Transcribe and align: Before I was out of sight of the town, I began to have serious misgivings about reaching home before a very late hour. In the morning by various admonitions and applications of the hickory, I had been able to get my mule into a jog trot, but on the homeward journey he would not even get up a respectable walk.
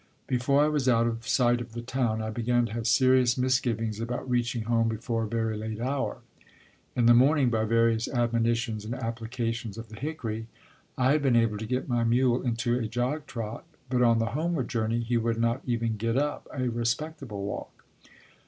Before 0.25 0.63
I 0.63 0.67
was 0.67 0.89
out 0.89 1.05
of 1.05 1.27
sight 1.27 1.61
of 1.61 1.73
the 1.73 1.81
town, 1.83 2.23
I 2.23 2.31
began 2.31 2.65
to 2.65 2.73
have 2.73 2.87
serious 2.87 3.37
misgivings 3.37 3.99
about 3.99 4.27
reaching 4.27 4.63
home 4.63 4.87
before 4.89 5.25
a 5.25 5.29
very 5.29 5.55
late 5.55 5.79
hour. 5.79 6.21
In 6.95 7.05
the 7.05 7.13
morning 7.13 7.51
by 7.51 7.65
various 7.65 8.07
admonitions 8.07 8.83
and 8.83 8.95
applications 8.95 9.77
of 9.77 9.89
the 9.89 9.99
hickory, 9.99 10.47
I 10.97 11.11
had 11.11 11.21
been 11.21 11.35
able 11.35 11.59
to 11.59 11.67
get 11.67 11.87
my 11.87 12.03
mule 12.03 12.41
into 12.41 12.79
a 12.79 12.87
jog 12.87 13.27
trot, 13.27 13.63
but 13.91 14.01
on 14.01 14.17
the 14.17 14.31
homeward 14.33 14.67
journey 14.69 15.01
he 15.01 15.17
would 15.17 15.37
not 15.39 15.61
even 15.67 15.97
get 15.97 16.17
up 16.17 16.47
a 16.51 16.67
respectable 16.67 17.43
walk. 17.45 17.85